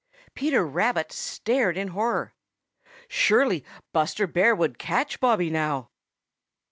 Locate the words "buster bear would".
3.93-4.79